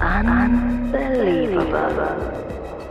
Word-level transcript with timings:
Unbelievable. 0.00 2.32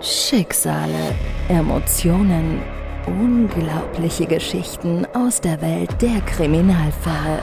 Schicksale, 0.02 1.16
Emotionen, 1.48 2.62
unglaubliche 3.06 4.26
Geschichten 4.26 5.06
aus 5.14 5.40
der 5.40 5.62
Welt 5.62 6.02
der 6.02 6.20
Kriminalfälle. 6.22 7.42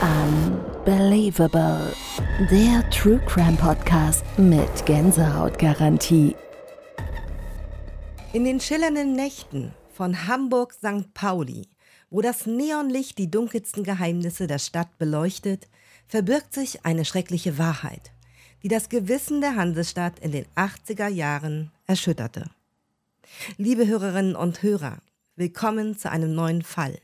Unbelievable. 0.00 1.92
Der 2.50 2.88
True 2.88 3.20
Crime 3.26 3.58
Podcast 3.58 4.24
mit 4.38 4.86
Gänsehautgarantie. 4.86 6.34
In 8.32 8.44
den 8.44 8.60
schillernden 8.60 9.12
Nächten 9.12 9.74
von 9.92 10.26
Hamburg 10.26 10.72
St. 10.72 11.12
Pauli, 11.12 11.68
wo 12.08 12.22
das 12.22 12.46
Neonlicht 12.46 13.18
die 13.18 13.30
dunkelsten 13.30 13.84
Geheimnisse 13.84 14.46
der 14.46 14.58
Stadt 14.58 14.96
beleuchtet, 14.96 15.68
verbirgt 16.06 16.54
sich 16.54 16.86
eine 16.86 17.04
schreckliche 17.04 17.58
Wahrheit, 17.58 18.12
die 18.62 18.68
das 18.68 18.88
Gewissen 18.88 19.40
der 19.40 19.56
Hansestadt 19.56 20.18
in 20.18 20.32
den 20.32 20.46
80er 20.56 21.08
Jahren 21.08 21.70
erschütterte. 21.86 22.50
Liebe 23.56 23.86
Hörerinnen 23.86 24.36
und 24.36 24.62
Hörer, 24.62 24.98
willkommen 25.36 25.96
zu 25.96 26.10
einem 26.10 26.34
neuen 26.34 26.62
Fall. 26.62 26.98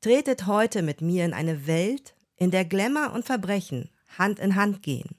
Tretet 0.00 0.46
heute 0.46 0.82
mit 0.82 1.00
mir 1.00 1.24
in 1.24 1.34
eine 1.34 1.66
Welt, 1.66 2.14
in 2.36 2.50
der 2.50 2.64
Glamour 2.64 3.12
und 3.12 3.24
Verbrechen 3.24 3.90
Hand 4.16 4.38
in 4.38 4.54
Hand 4.54 4.82
gehen 4.82 5.16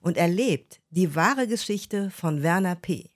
und 0.00 0.16
erlebt 0.16 0.80
die 0.90 1.14
wahre 1.14 1.46
Geschichte 1.46 2.10
von 2.10 2.42
Werner 2.42 2.76
P., 2.76 3.10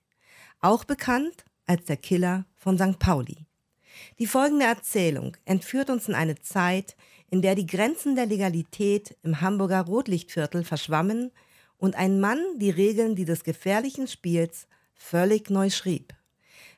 auch 0.60 0.84
bekannt 0.84 1.44
als 1.66 1.84
der 1.84 1.96
Killer 1.96 2.46
von 2.56 2.78
St. 2.78 2.98
Pauli. 2.98 3.46
Die 4.18 4.26
folgende 4.26 4.66
Erzählung 4.66 5.36
entführt 5.44 5.90
uns 5.90 6.08
in 6.08 6.14
eine 6.14 6.36
Zeit, 6.40 6.96
in 7.30 7.42
der 7.42 7.54
die 7.54 7.66
Grenzen 7.66 8.16
der 8.16 8.26
Legalität 8.26 9.16
im 9.22 9.40
Hamburger 9.40 9.82
Rotlichtviertel 9.82 10.64
verschwammen 10.64 11.30
und 11.84 11.96
ein 11.96 12.18
Mann 12.18 12.42
die 12.56 12.70
Regeln 12.70 13.14
dieses 13.14 13.44
gefährlichen 13.44 14.08
Spiels 14.08 14.68
völlig 14.94 15.50
neu 15.50 15.68
schrieb. 15.68 16.14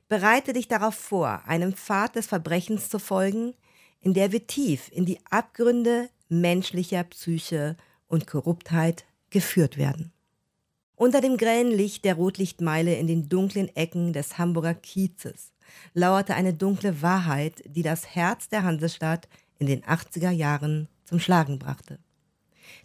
Bereite 0.08 0.52
dich 0.52 0.66
darauf 0.66 0.96
vor, 0.96 1.42
einem 1.46 1.74
Pfad 1.74 2.16
des 2.16 2.26
Verbrechens 2.26 2.88
zu 2.88 2.98
folgen, 2.98 3.54
in 4.00 4.14
der 4.14 4.32
wir 4.32 4.48
tief 4.48 4.90
in 4.90 5.06
die 5.06 5.20
Abgründe 5.30 6.10
menschlicher 6.28 7.04
Psyche 7.04 7.76
und 8.08 8.26
Korruptheit 8.26 9.04
geführt 9.30 9.76
werden. 9.78 10.12
Unter 10.96 11.20
dem 11.20 11.36
grellen 11.36 11.70
Licht 11.70 12.04
der 12.04 12.14
Rotlichtmeile 12.14 12.96
in 12.96 13.06
den 13.06 13.28
dunklen 13.28 13.68
Ecken 13.76 14.12
des 14.12 14.38
Hamburger 14.38 14.74
Kiezes 14.74 15.52
lauerte 15.94 16.34
eine 16.34 16.52
dunkle 16.52 17.00
Wahrheit, 17.00 17.62
die 17.64 17.82
das 17.82 18.16
Herz 18.16 18.48
der 18.48 18.64
Hansestadt 18.64 19.28
in 19.60 19.68
den 19.68 19.84
80er 19.84 20.30
Jahren 20.30 20.88
zum 21.04 21.20
Schlagen 21.20 21.60
brachte. 21.60 22.00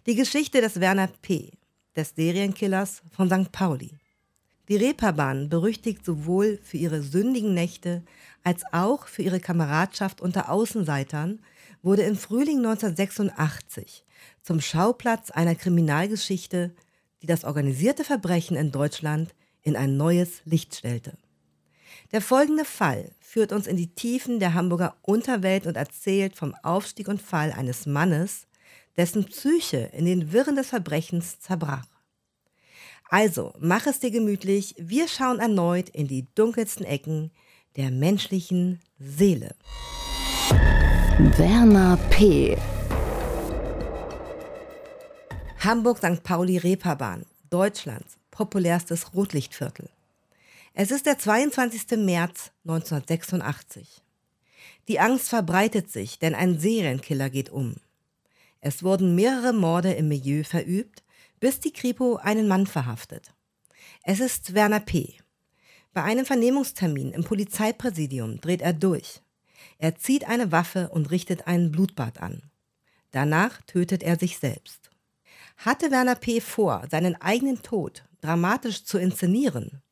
Die 0.06 0.14
Geschichte 0.14 0.60
des 0.60 0.78
Werner 0.78 1.08
P., 1.22 1.50
des 1.96 2.14
Serienkillers 2.16 3.02
von 3.10 3.28
St. 3.28 3.52
Pauli. 3.52 3.90
Die 4.68 4.76
Reeperbahn 4.76 5.48
berüchtigt 5.48 6.04
sowohl 6.04 6.58
für 6.62 6.76
ihre 6.76 7.02
sündigen 7.02 7.52
Nächte 7.52 8.02
als 8.44 8.62
auch 8.72 9.06
für 9.06 9.22
ihre 9.22 9.40
Kameradschaft 9.40 10.20
unter 10.20 10.50
Außenseitern, 10.50 11.40
wurde 11.82 12.02
im 12.02 12.16
Frühling 12.16 12.58
1986 12.58 14.04
zum 14.42 14.60
Schauplatz 14.60 15.30
einer 15.30 15.54
Kriminalgeschichte, 15.54 16.74
die 17.22 17.26
das 17.26 17.44
organisierte 17.44 18.04
Verbrechen 18.04 18.56
in 18.56 18.72
Deutschland 18.72 19.34
in 19.62 19.76
ein 19.76 19.96
neues 19.96 20.42
Licht 20.44 20.74
stellte. 20.74 21.16
Der 22.12 22.20
folgende 22.20 22.64
Fall 22.64 23.10
führt 23.20 23.52
uns 23.52 23.66
in 23.66 23.76
die 23.76 23.94
Tiefen 23.94 24.38
der 24.38 24.54
Hamburger 24.54 24.96
Unterwelt 25.02 25.66
und 25.66 25.76
erzählt 25.76 26.36
vom 26.36 26.54
Aufstieg 26.62 27.08
und 27.08 27.22
Fall 27.22 27.52
eines 27.52 27.86
Mannes, 27.86 28.46
dessen 28.96 29.24
Psyche 29.24 29.90
in 29.92 30.04
den 30.04 30.32
Wirren 30.32 30.56
des 30.56 30.68
Verbrechens 30.68 31.40
zerbrach. 31.40 31.86
Also, 33.08 33.52
mach 33.58 33.86
es 33.86 33.98
dir 33.98 34.10
gemütlich, 34.10 34.74
wir 34.78 35.06
schauen 35.06 35.38
erneut 35.38 35.90
in 35.90 36.08
die 36.08 36.26
dunkelsten 36.34 36.86
Ecken 36.86 37.30
der 37.76 37.90
menschlichen 37.90 38.80
Seele. 38.98 39.54
Werner 41.36 41.98
P. 42.10 42.56
Hamburg-St. 45.58 46.22
Pauli-Reeperbahn, 46.22 47.26
Deutschlands 47.50 48.16
populärstes 48.30 49.14
Rotlichtviertel. 49.14 49.90
Es 50.74 50.90
ist 50.90 51.06
der 51.06 51.18
22. 51.18 51.98
März 51.98 52.50
1986. 52.64 54.02
Die 54.88 54.98
Angst 54.98 55.28
verbreitet 55.28 55.90
sich, 55.90 56.18
denn 56.18 56.34
ein 56.34 56.58
Serienkiller 56.58 57.30
geht 57.30 57.50
um. 57.50 57.76
Es 58.62 58.82
wurden 58.82 59.14
mehrere 59.14 59.52
Morde 59.52 59.92
im 59.92 60.08
Milieu 60.08 60.44
verübt, 60.44 61.02
bis 61.40 61.60
die 61.60 61.72
Kripo 61.72 62.16
einen 62.16 62.48
Mann 62.48 62.66
verhaftet. 62.66 63.34
Es 64.02 64.20
ist 64.20 64.54
Werner 64.54 64.80
P. 64.80 65.18
Bei 65.92 66.02
einem 66.02 66.24
Vernehmungstermin 66.24 67.12
im 67.12 67.24
Polizeipräsidium 67.24 68.40
dreht 68.40 68.62
er 68.62 68.72
durch. 68.72 69.20
Er 69.76 69.96
zieht 69.96 70.26
eine 70.26 70.52
Waffe 70.52 70.88
und 70.88 71.10
richtet 71.10 71.46
einen 71.46 71.70
Blutbad 71.70 72.22
an. 72.22 72.42
Danach 73.10 73.60
tötet 73.66 74.02
er 74.02 74.18
sich 74.18 74.38
selbst. 74.38 74.90
Hatte 75.58 75.90
Werner 75.90 76.14
P. 76.14 76.40
vor, 76.40 76.84
seinen 76.90 77.20
eigenen 77.20 77.62
Tod 77.62 78.04
dramatisch 78.22 78.84
zu 78.84 78.96
inszenieren, 78.96 79.82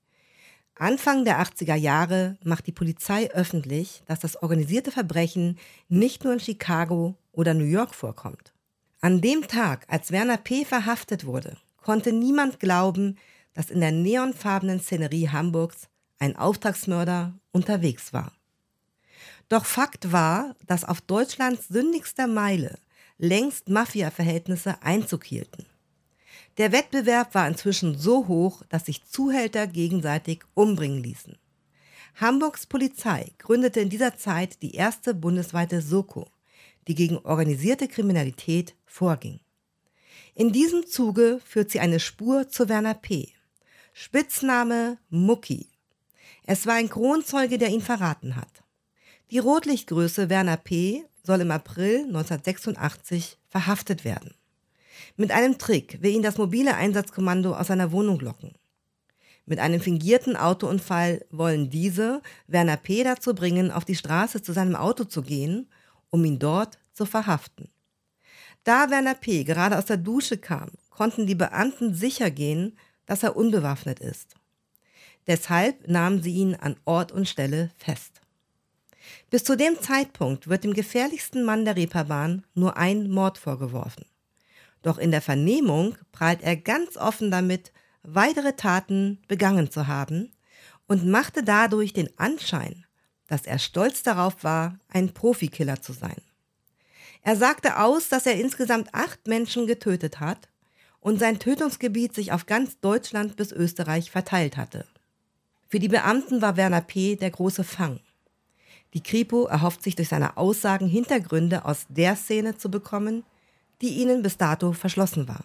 Anfang 0.81 1.27
der 1.27 1.43
80er 1.43 1.75
Jahre 1.75 2.39
macht 2.43 2.67
die 2.67 2.73
Polizei 2.73 3.31
öffentlich, 3.33 4.03
dass 4.07 4.21
das 4.21 4.43
organisierte 4.43 4.91
Verbrechen 4.91 5.59
nicht 5.91 6.25
nur 6.25 6.33
in 6.33 6.41
Chicago 6.41 7.17
oder 7.33 7.53
New 7.53 7.65
York 7.65 7.95
vorkommt. 7.95 8.55
An 9.03 9.23
dem 9.23 9.49
Tag, 9.49 9.87
als 9.89 10.13
Werner 10.13 10.37
P. 10.37 10.67
verhaftet 10.67 11.25
wurde, 11.25 11.57
konnte 11.79 12.13
niemand 12.13 12.61
glauben, 12.61 13.17
dass 13.55 13.71
in 13.71 13.81
der 13.81 13.93
neonfarbenen 13.93 14.79
Szenerie 14.81 15.31
Hamburgs 15.31 15.89
ein 16.19 16.37
Auftragsmörder 16.37 17.33
unterwegs 17.51 18.13
war. 18.13 18.33
Doch 19.49 19.65
Fakt 19.65 20.13
war, 20.13 20.55
dass 20.67 20.85
auf 20.85 21.01
Deutschlands 21.01 21.69
sündigster 21.69 22.27
Meile 22.27 22.79
längst 23.17 23.71
Mafia-Verhältnisse 23.71 24.83
Einzug 24.83 25.25
hielten. 25.25 25.65
Der 26.59 26.71
Wettbewerb 26.71 27.35
war 27.35 27.49
inzwischen 27.49 27.97
so 27.97 28.29
hoch, 28.29 28.63
dass 28.69 28.85
sich 28.85 29.07
Zuhälter 29.07 29.67
gegenseitig 29.67 30.43
umbringen 30.53 31.03
ließen. 31.03 31.39
Hamburgs 32.17 32.67
Polizei 32.67 33.33
gründete 33.39 33.81
in 33.81 33.89
dieser 33.89 34.17
Zeit 34.17 34.63
die 34.63 34.75
erste 34.75 35.15
bundesweite 35.15 35.81
Soko, 35.81 36.29
die 36.89 36.95
gegen 36.95 37.19
organisierte 37.19 37.89
Kriminalität 37.89 38.75
vorging. 38.87 39.41
In 40.35 40.53
diesem 40.53 40.87
Zuge 40.87 41.41
führt 41.45 41.71
sie 41.71 41.81
eine 41.81 42.01
Spur 42.01 42.49
zu 42.49 42.69
Werner 42.69 42.95
P. 42.95 43.29
Spitzname 43.93 44.99
Mucki. 45.11 45.69
Es 46.47 46.67
war 46.67 46.75
ein 46.75 46.89
Kronzeuge, 46.89 47.59
der 47.59 47.69
ihn 47.69 47.83
verraten 47.83 48.37
hat. 48.37 48.63
Die 49.31 49.39
Rotlichtgröße 49.39 50.29
Werner 50.31 50.57
P. 50.57 51.05
soll 51.23 51.41
im 51.43 51.51
April 51.51 52.05
1986 52.05 53.39
verhaftet 53.49 54.05
werden. 54.05 54.35
Mit 55.17 55.31
einem 55.31 55.59
Trick 55.59 56.03
will 56.03 56.15
ihn 56.15 56.23
das 56.23 56.39
mobile 56.39 56.75
Einsatzkommando 56.75 57.55
aus 57.55 57.67
seiner 57.67 57.93
Wohnung 57.93 58.21
locken. 58.21 58.55
Mit 59.47 59.59
einem 59.59 59.81
fingierten 59.81 60.37
Autounfall 60.37 61.25
wollen 61.31 61.71
diese 61.71 62.23
Werner 62.47 62.77
P. 62.77 63.03
dazu 63.03 63.35
bringen, 63.35 63.71
auf 63.71 63.85
die 63.85 63.97
Straße 63.97 64.43
zu 64.43 64.53
seinem 64.53 64.77
Auto 64.77 65.05
zu 65.05 65.23
gehen, 65.23 65.69
um 66.11 66.25
ihn 66.25 66.39
dort 66.39 66.79
zu 66.93 67.07
verhaften. 67.07 67.69
Da 68.65 68.91
Werner 68.91 69.15
P. 69.15 69.45
gerade 69.45 69.79
aus 69.79 69.87
der 69.87 69.97
Dusche 69.97 70.37
kam, 70.37 70.71
konnten 70.91 71.27
die 71.27 71.35
Beamten 71.35 71.95
sicher 71.95 72.31
gehen, 72.31 72.77
dass 73.07 73.23
er 73.23 73.37
unbewaffnet 73.37 74.01
ist. 74.01 74.35
Deshalb 75.27 75.89
nahmen 75.89 76.23
sie 76.23 76.35
ihn 76.35 76.55
an 76.55 76.77
Ort 76.85 77.13
und 77.13 77.29
Stelle 77.29 77.71
fest. 77.77 78.21
Bis 79.31 79.45
zu 79.45 79.57
dem 79.57 79.81
Zeitpunkt 79.81 80.49
wird 80.49 80.65
dem 80.65 80.75
gefährlichsten 80.75 81.45
Mann 81.45 81.65
der 81.65 81.77
Reeperbahn 81.77 82.45
nur 82.55 82.77
ein 82.77 83.11
Mord 83.11 83.39
vorgeworfen. 83.39 84.05
Doch 84.83 84.99
in 84.99 85.11
der 85.11 85.23
Vernehmung 85.23 85.97
prahlt 86.13 86.43
er 86.43 86.57
ganz 86.57 86.97
offen 86.97 87.31
damit, 87.31 87.73
weitere 88.03 88.55
Taten 88.55 89.19
begangen 89.29 89.71
zu 89.71 89.87
haben 89.87 90.33
und 90.87 91.07
machte 91.07 91.43
dadurch 91.43 91.93
den 91.93 92.11
Anschein, 92.19 92.85
dass 93.31 93.47
er 93.47 93.61
stolz 93.61 94.03
darauf 94.03 94.43
war, 94.43 94.77
ein 94.89 95.15
Profikiller 95.15 95.81
zu 95.81 95.93
sein. 95.93 96.21
Er 97.23 97.37
sagte 97.37 97.79
aus, 97.79 98.09
dass 98.09 98.27
er 98.27 98.35
insgesamt 98.35 98.93
acht 98.93 99.29
Menschen 99.29 99.69
getötet 99.69 100.19
hat 100.19 100.49
und 100.99 101.21
sein 101.21 101.39
Tötungsgebiet 101.39 102.13
sich 102.13 102.33
auf 102.33 102.47
ganz 102.47 102.81
Deutschland 102.81 103.37
bis 103.37 103.53
Österreich 103.53 104.11
verteilt 104.11 104.57
hatte. 104.57 104.85
Für 105.69 105.79
die 105.79 105.89
Beamten 105.89 106.43
war 106.43 106.57
Werner 106.57 106.81
P. 106.81 107.15
der 107.15 107.31
große 107.31 107.63
Fang. 107.63 108.01
Die 108.95 109.03
Kripo 109.03 109.47
erhofft 109.47 109.85
sich 109.85 109.95
durch 109.95 110.09
seine 110.09 110.37
Aussagen 110.37 110.89
Hintergründe 110.89 111.65
aus 111.65 111.87
der 111.89 112.17
Szene 112.17 112.59
zu 112.59 112.69
bekommen, 112.69 113.23
die 113.81 114.01
ihnen 114.01 114.23
bis 114.23 114.39
dato 114.39 114.73
verschlossen 114.73 115.29
war. 115.29 115.45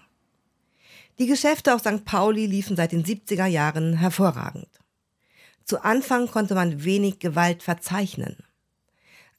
Die 1.20 1.28
Geschäfte 1.28 1.76
auf 1.76 1.82
St. 1.82 2.04
Pauli 2.04 2.48
liefen 2.48 2.76
seit 2.76 2.94
den 2.94 3.06
70er 3.06 3.46
Jahren 3.46 3.94
hervorragend. 3.94 4.68
Zu 5.66 5.84
Anfang 5.84 6.28
konnte 6.28 6.54
man 6.54 6.84
wenig 6.84 7.18
Gewalt 7.18 7.64
verzeichnen. 7.64 8.38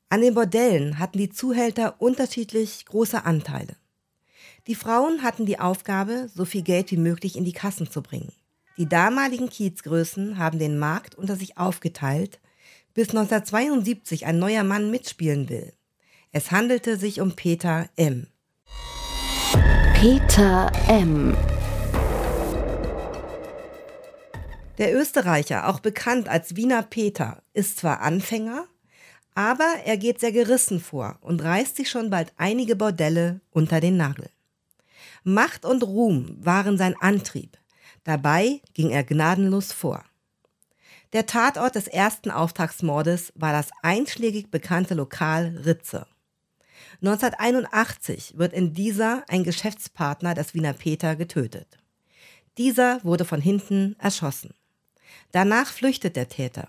An 0.09 0.21
den 0.21 0.35
Bordellen 0.35 0.99
hatten 0.99 1.19
die 1.19 1.31
Zuhälter 1.31 2.01
unterschiedlich 2.01 2.85
große 2.87 3.25
Anteile. 3.25 3.77
Die 4.67 4.75
Frauen 4.75 5.23
hatten 5.23 5.47
die 5.47 5.61
Aufgabe, 5.61 6.29
so 6.35 6.45
viel 6.45 6.63
Geld 6.63 6.91
wie 6.91 6.97
möglich 6.97 7.37
in 7.37 7.45
die 7.45 7.53
Kassen 7.53 7.89
zu 7.89 8.03
bringen. 8.03 8.33
Die 8.77 8.89
damaligen 8.89 9.49
Kiezgrößen 9.49 10.37
haben 10.37 10.59
den 10.59 10.79
Markt 10.79 11.15
unter 11.15 11.37
sich 11.37 11.59
aufgeteilt, 11.59 12.41
bis 12.93 13.11
1972 13.11 14.27
ein 14.27 14.41
neuer 14.41 14.65
Mann 14.65 14.91
mitspielen 14.91 15.49
will. 15.49 15.73
Es 16.33 16.51
handelte 16.51 16.97
sich 16.97 17.21
um 17.21 17.37
Peter 17.37 17.89
M. 17.95 18.27
Peter 19.95 20.73
M. 20.89 21.37
Der 24.79 24.95
Österreicher, 24.95 25.69
auch 25.69 25.81
bekannt 25.81 26.29
als 26.29 26.55
Wiener 26.55 26.83
Peter, 26.83 27.43
ist 27.55 27.79
zwar 27.79 28.03
Anfänger, 28.03 28.67
aber 29.35 29.77
er 29.85 29.97
geht 29.97 30.21
sehr 30.21 30.33
gerissen 30.33 30.81
vor 30.81 31.19
und 31.23 31.43
reißt 31.43 31.77
sich 31.77 31.89
schon 31.89 32.11
bald 32.11 32.33
einige 32.37 32.77
Bordelle 32.77 33.41
unter 33.51 33.81
den 33.81 33.97
Nagel. 33.97 34.29
Macht 35.25 35.65
und 35.65 35.83
Ruhm 35.83 36.37
waren 36.41 36.77
sein 36.77 36.95
Antrieb. 37.01 37.57
Dabei 38.05 38.61
ging 38.75 38.91
er 38.91 39.03
gnadenlos 39.03 39.73
vor. 39.73 40.05
Der 41.15 41.25
Tatort 41.25 41.75
des 41.75 41.89
ersten 41.89 42.31
Auftragsmordes 42.31 43.33
war 43.35 43.53
das 43.53 43.71
einschlägig 43.83 44.51
bekannte 44.51 44.95
Lokal 44.95 45.57
Ritze. 45.65 46.07
1981 47.01 48.35
wird 48.37 48.53
in 48.53 48.75
dieser 48.75 49.25
ein 49.29 49.43
Geschäftspartner 49.43 50.35
des 50.35 50.53
Wiener 50.53 50.75
Peter 50.75 51.17
getötet. 51.17 51.79
Dieser 52.59 53.03
wurde 53.05 53.25
von 53.25 53.41
hinten 53.41 53.97
erschossen. 53.99 54.55
Danach 55.33 55.69
flüchtet 55.69 56.17
der 56.17 56.29
Täter. 56.29 56.69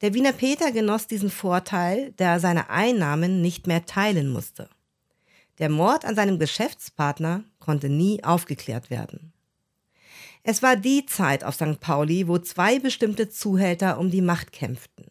Der 0.00 0.12
Wiener 0.12 0.32
Peter 0.32 0.72
genoss 0.72 1.06
diesen 1.06 1.30
Vorteil, 1.30 2.12
da 2.16 2.34
er 2.34 2.40
seine 2.40 2.68
Einnahmen 2.68 3.40
nicht 3.40 3.66
mehr 3.66 3.86
teilen 3.86 4.30
musste. 4.30 4.68
Der 5.58 5.68
Mord 5.68 6.04
an 6.04 6.16
seinem 6.16 6.38
Geschäftspartner 6.38 7.44
konnte 7.60 7.88
nie 7.88 8.22
aufgeklärt 8.24 8.90
werden. 8.90 9.32
Es 10.42 10.62
war 10.62 10.76
die 10.76 11.06
Zeit 11.06 11.42
auf 11.42 11.54
St. 11.54 11.80
Pauli, 11.80 12.28
wo 12.28 12.38
zwei 12.38 12.78
bestimmte 12.78 13.30
Zuhälter 13.30 13.98
um 13.98 14.10
die 14.10 14.20
Macht 14.20 14.52
kämpften. 14.52 15.06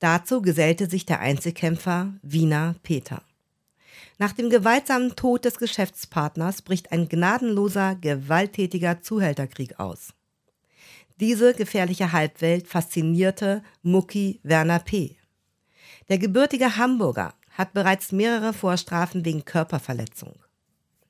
Dazu 0.00 0.42
gesellte 0.42 0.88
sich 0.88 1.06
der 1.06 1.20
Einzelkämpfer 1.20 2.14
Wiener 2.22 2.74
Peter. 2.82 3.22
Nach 4.18 4.32
dem 4.32 4.50
gewaltsamen 4.50 5.14
Tod 5.14 5.44
des 5.44 5.58
Geschäftspartners 5.58 6.62
bricht 6.62 6.90
ein 6.90 7.08
gnadenloser, 7.08 7.94
gewalttätiger 7.94 9.02
Zuhälterkrieg 9.02 9.78
aus. 9.78 10.14
Diese 11.20 11.52
gefährliche 11.52 12.12
Halbwelt 12.12 12.66
faszinierte 12.66 13.62
Mucki 13.82 14.40
Werner 14.42 14.78
P. 14.78 15.18
Der 16.08 16.16
gebürtige 16.16 16.78
Hamburger 16.78 17.34
hat 17.50 17.74
bereits 17.74 18.10
mehrere 18.10 18.54
Vorstrafen 18.54 19.22
wegen 19.26 19.44
Körperverletzung. 19.44 20.34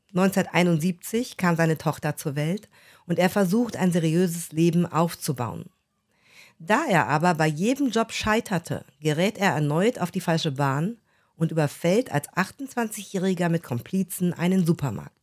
1971 0.09 1.37
kam 1.37 1.55
seine 1.55 1.79
Tochter 1.79 2.17
zur 2.17 2.35
Welt 2.35 2.69
und 3.07 3.21
er 3.21 3.31
versucht, 3.31 3.77
ein 3.77 3.93
seriöses 3.93 4.51
Leben 4.51 4.85
aufzubauen. 4.85 5.67
Da 6.59 6.87
er 6.89 7.07
aber 7.07 7.35
bei 7.35 7.47
jedem 7.47 7.91
Job 7.91 8.11
scheiterte, 8.11 8.85
gerät 9.01 9.39
er 9.39 9.53
erneut 9.53 10.01
auf 10.01 10.11
die 10.11 10.21
falsche 10.21 10.51
Bahn 10.51 10.99
und 11.37 11.53
überfällt 11.53 12.11
als 12.11 12.29
28-Jähriger 12.31 13.49
mit 13.49 13.63
Komplizen 13.63 14.33
einen 14.35 14.67
Supermarkt. 14.67 15.20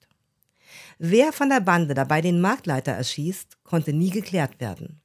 Wer 0.99 1.33
von 1.33 1.49
der 1.49 1.59
Bande 1.61 1.93
dabei 1.93 2.21
den 2.21 2.41
Marktleiter 2.41 2.91
erschießt, 2.91 3.63
konnte 3.63 3.93
nie 3.93 4.09
geklärt 4.09 4.59
werden. 4.59 5.01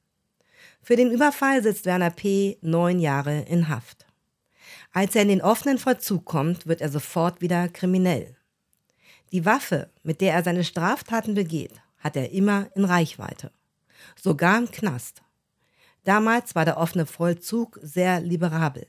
Für 0.81 0.95
den 0.95 1.11
Überfall 1.11 1.63
sitzt 1.63 1.85
Werner 1.85 2.09
P. 2.09 2.57
neun 2.61 2.99
Jahre 2.99 3.41
in 3.41 3.69
Haft. 3.69 4.05
Als 4.91 5.15
er 5.15 5.23
in 5.23 5.29
den 5.29 5.41
offenen 5.41 5.77
Vollzug 5.77 6.25
kommt, 6.25 6.67
wird 6.67 6.81
er 6.81 6.89
sofort 6.89 7.41
wieder 7.41 7.69
kriminell. 7.69 8.35
Die 9.31 9.45
Waffe, 9.45 9.89
mit 10.03 10.21
der 10.21 10.33
er 10.33 10.43
seine 10.43 10.63
Straftaten 10.63 11.33
begeht, 11.33 11.81
hat 11.97 12.15
er 12.15 12.31
immer 12.31 12.69
in 12.75 12.85
Reichweite. 12.85 13.51
Sogar 14.21 14.57
im 14.57 14.69
Knast. 14.69 15.23
Damals 16.03 16.53
war 16.53 16.65
der 16.65 16.77
offene 16.77 17.05
Vollzug 17.05 17.79
sehr 17.81 18.19
liberabel. 18.19 18.85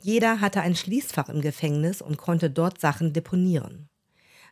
Jeder 0.00 0.40
hatte 0.40 0.60
ein 0.60 0.76
Schließfach 0.76 1.28
im 1.28 1.40
Gefängnis 1.40 2.02
und 2.02 2.18
konnte 2.18 2.50
dort 2.50 2.80
Sachen 2.80 3.12
deponieren. 3.12 3.88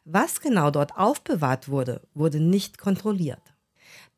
Was 0.09 0.41
genau 0.41 0.71
dort 0.71 0.97
aufbewahrt 0.97 1.69
wurde, 1.69 2.01
wurde 2.15 2.39
nicht 2.39 2.79
kontrolliert. 2.79 3.43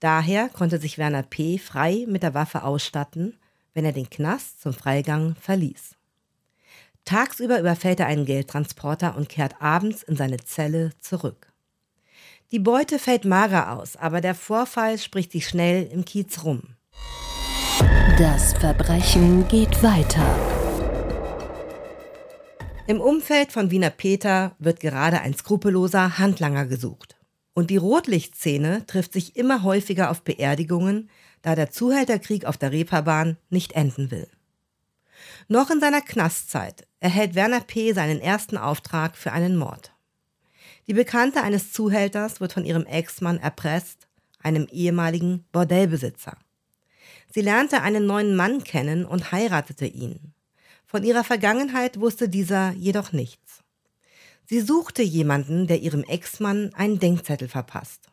Daher 0.01 0.51
konnte 0.51 0.79
sich 0.79 0.99
Werner 0.99 1.23
P. 1.23 1.57
frei 1.57 2.05
mit 2.07 2.23
der 2.23 2.35
Waffe 2.35 2.63
ausstatten, 2.63 3.39
wenn 3.73 3.87
er 3.87 3.93
den 3.93 4.11
Knast 4.11 4.61
zum 4.61 4.75
Freigang 4.75 5.35
verließ. 5.41 5.97
Tagsüber 7.07 7.59
überfällt 7.59 8.01
er 8.01 8.07
einen 8.07 8.27
Geldtransporter 8.27 9.17
und 9.17 9.31
kehrt 9.31 9.63
abends 9.63 10.03
in 10.03 10.15
seine 10.15 10.37
Zelle 10.37 10.91
zurück. 11.01 11.55
Die 12.53 12.59
Beute 12.59 12.99
fällt 12.99 13.25
mager 13.25 13.73
aus, 13.73 13.97
aber 13.97 14.21
der 14.21 14.35
Vorfall 14.35 14.99
spricht 14.99 15.33
sich 15.33 15.49
schnell 15.49 15.85
im 15.91 16.05
Kiez 16.05 16.45
rum. 16.45 16.65
Das 18.19 18.53
Verbrechen 18.53 19.49
geht 19.49 19.83
weiter. 19.83 20.58
Im 22.89 23.03
Umfeld 23.03 23.53
von 23.53 23.71
Wiener 23.71 23.91
Peter 23.91 24.57
wird 24.59 24.81
gerade 24.81 25.21
ein 25.21 25.35
skrupelloser 25.35 26.17
Handlanger 26.17 26.65
gesucht. 26.65 27.19
Und 27.53 27.69
die 27.69 27.77
Rotlichtszene 27.77 28.87
trifft 28.87 29.13
sich 29.13 29.37
immer 29.37 29.63
häufiger 29.63 30.11
auf 30.11 30.23
Beerdigungen, 30.23 31.11
da 31.43 31.55
der 31.55 31.71
Zuhälterkrieg 31.71 32.47
auf 32.47 32.57
der 32.57 32.73
Reeperbahn 32.73 33.37
nicht 33.51 33.73
enden 33.73 34.11
will. 34.11 34.27
Noch 35.49 35.69
in 35.71 35.81
seiner 35.81 36.01
Knastzeit 36.01 36.87
erhält 36.99 37.35
Werner 37.35 37.61
P. 37.61 37.93
seinen 37.93 38.23
ersten 38.23 38.57
Auftrag 38.57 39.19
für 39.19 39.33
einen 39.33 39.59
Mord. 39.59 39.93
Die 40.87 40.95
Bekannte 40.95 41.43
eines 41.43 41.75
Zuhälters 41.75 42.41
wird 42.41 42.55
von 42.55 42.65
ihrem 42.65 42.87
Ex-Mann 42.87 43.39
erpresst, 43.39 44.09
einem 44.43 44.67
ehemaligen 44.71 45.45
Bordellbesitzer. 45.53 46.39
Sie 47.35 47.43
lernte 47.43 47.83
einen 47.83 48.07
neuen 48.07 48.35
Mann 48.35 48.65
kennen 48.65 49.05
und 49.05 49.31
heiratete 49.31 49.85
ihn. 49.85 50.33
Von 50.89 51.05
ihrer 51.05 51.23
Vergangenheit 51.23 52.01
wusste 52.01 52.31
dieser 52.31 52.73
jedoch 52.73 53.13
nichts. 53.13 53.63
Sie 54.47 54.63
suchte 54.63 55.03
jemanden, 55.03 55.67
der 55.67 55.81
ihrem 55.81 56.03
Ex-Mann 56.03 56.73
einen 56.73 56.99
Denkzettel 56.99 57.47
verpasst. 57.47 58.07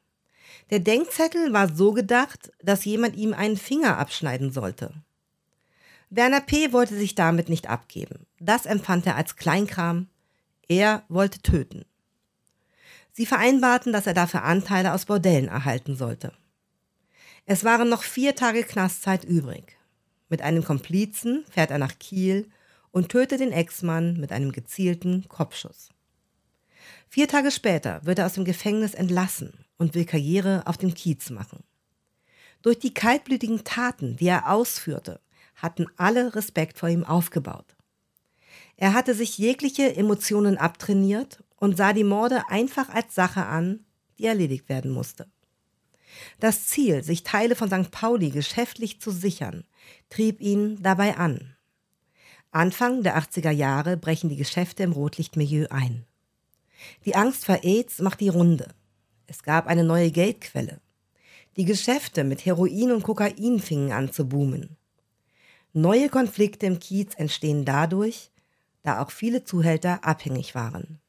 Der 0.71 0.79
Denkzettel 0.79 1.53
war 1.53 1.73
so 1.73 1.93
gedacht, 1.93 2.51
dass 2.61 2.83
jemand 2.83 3.15
ihm 3.15 3.33
einen 3.33 3.55
Finger 3.55 3.97
abschneiden 3.97 4.51
sollte. 4.51 4.91
Werner 6.09 6.41
P. 6.41 6.73
wollte 6.73 6.97
sich 6.97 7.15
damit 7.15 7.47
nicht 7.47 7.69
abgeben. 7.69 8.25
Das 8.41 8.65
empfand 8.65 9.07
er 9.07 9.15
als 9.15 9.37
Kleinkram. 9.37 10.09
Er 10.67 11.03
wollte 11.07 11.39
töten. 11.41 11.85
Sie 13.13 13.25
vereinbarten, 13.25 13.93
dass 13.93 14.05
er 14.05 14.13
dafür 14.13 14.43
Anteile 14.43 14.91
aus 14.91 15.05
Bordellen 15.05 15.47
erhalten 15.47 15.95
sollte. 15.95 16.33
Es 17.45 17.63
waren 17.63 17.87
noch 17.87 18.03
vier 18.03 18.35
Tage 18.35 18.63
Knastzeit 18.63 19.23
übrig. 19.23 19.77
Mit 20.27 20.41
einem 20.41 20.65
Komplizen 20.65 21.45
fährt 21.49 21.71
er 21.71 21.77
nach 21.77 21.97
Kiel 21.99 22.49
und 22.95 23.09
tötet 23.09 23.41
den 23.41 23.51
Ex-Mann 23.51 24.13
mit 24.21 24.31
einem 24.31 24.53
gezielten 24.53 25.27
Kopfschuss. 25.27 25.89
Vier 27.09 27.27
Tage 27.27 27.51
später 27.51 27.99
wird 28.05 28.19
er 28.19 28.25
aus 28.25 28.35
dem 28.35 28.45
Gefängnis 28.45 28.93
entlassen 28.93 29.65
und 29.77 29.95
will 29.95 30.05
Karriere 30.05 30.63
auf 30.65 30.77
dem 30.77 30.93
Kiez 30.93 31.29
machen. 31.29 31.65
Durch 32.61 32.79
die 32.79 32.93
kaltblütigen 32.93 33.65
Taten, 33.65 34.15
die 34.15 34.27
er 34.27 34.49
ausführte, 34.49 35.19
hatten 35.57 35.87
alle 35.97 36.35
Respekt 36.35 36.77
vor 36.77 36.87
ihm 36.87 37.03
aufgebaut. 37.03 37.75
Er 38.77 38.93
hatte 38.93 39.13
sich 39.13 39.37
jegliche 39.37 39.93
Emotionen 39.97 40.57
abtrainiert 40.57 41.43
und 41.57 41.75
sah 41.75 41.91
die 41.91 42.05
Morde 42.05 42.47
einfach 42.47 42.87
als 42.87 43.13
Sache 43.13 43.45
an, 43.45 43.83
die 44.19 44.25
erledigt 44.25 44.69
werden 44.69 44.91
musste. 44.91 45.27
Das 46.39 46.67
Ziel, 46.67 47.03
sich 47.03 47.23
Teile 47.23 47.57
von 47.57 47.67
St. 47.67 47.91
Pauli 47.91 48.29
geschäftlich 48.29 49.01
zu 49.01 49.11
sichern, 49.11 49.65
trieb 50.09 50.39
ihn 50.39 50.81
dabei 50.81 51.17
an. 51.17 51.54
Anfang 52.55 53.03
der 53.03 53.17
80er 53.17 53.51
Jahre 53.51 53.97
brechen 53.97 54.29
die 54.29 54.37
Geschäfte 54.37 54.83
im 54.83 54.93
Rotlichtmilieu 54.93 55.65
ein. 55.71 56.05
Die 57.03 57.13
Angst 57.13 57.43
vor 57.43 57.59
AIDS 57.63 57.99
macht 57.99 58.21
die 58.21 58.29
Runde. 58.29 58.69
Es 59.27 59.43
gab 59.43 59.67
eine 59.67 59.83
neue 59.83 60.09
Geldquelle. 60.09 60.79
Die 61.57 61.65
Geschäfte 61.65 62.23
mit 62.23 62.45
Heroin 62.45 62.93
und 62.93 63.03
Kokain 63.03 63.59
fingen 63.59 63.91
an 63.91 64.13
zu 64.13 64.29
boomen. 64.29 64.77
Neue 65.73 66.07
Konflikte 66.07 66.65
im 66.65 66.79
Kiez 66.79 67.15
entstehen 67.15 67.65
dadurch, 67.65 68.31
da 68.83 69.03
auch 69.03 69.11
viele 69.11 69.43
Zuhälter 69.43 70.05
abhängig 70.05 70.55
waren. 70.55 71.01